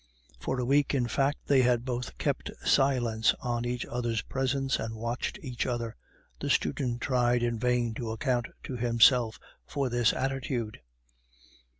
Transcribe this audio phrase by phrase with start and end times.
[0.39, 4.95] For a week, in fact, they had both kept silence in each other's presence, and
[4.95, 5.95] watched each other.
[6.39, 10.79] The student tried in vain to account to himself for this attitude.